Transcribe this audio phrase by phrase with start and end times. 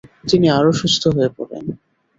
[0.29, 1.65] তিনি আরও অসুস্থ হয়ে পড়েন।